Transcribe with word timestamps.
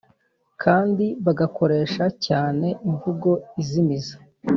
kandi 0.63 1.05
bagakoresha 1.25 2.05
cyane 2.25 2.67
imvugo 2.87 3.29
izimiza. 3.61 4.15